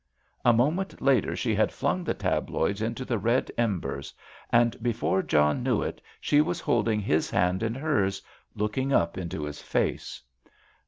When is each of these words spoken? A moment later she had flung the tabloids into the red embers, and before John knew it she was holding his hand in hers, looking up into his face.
A 0.43 0.51
moment 0.51 0.99
later 0.99 1.35
she 1.35 1.53
had 1.53 1.71
flung 1.71 2.03
the 2.03 2.15
tabloids 2.15 2.81
into 2.81 3.05
the 3.05 3.19
red 3.19 3.51
embers, 3.55 4.11
and 4.49 4.75
before 4.81 5.21
John 5.21 5.61
knew 5.61 5.83
it 5.83 6.01
she 6.19 6.41
was 6.41 6.59
holding 6.59 6.99
his 6.99 7.29
hand 7.29 7.61
in 7.61 7.75
hers, 7.75 8.19
looking 8.55 8.91
up 8.91 9.15
into 9.15 9.43
his 9.43 9.61
face. 9.61 10.19